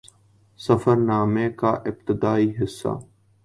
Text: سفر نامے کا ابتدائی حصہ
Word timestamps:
سفر 0.59 0.95
نامے 1.07 1.47
کا 1.59 1.69
ابتدائی 1.89 2.51
حصہ 2.61 2.93